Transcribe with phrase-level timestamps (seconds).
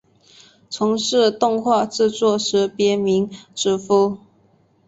[0.67, 4.17] 从事动画制作时别名哲夫。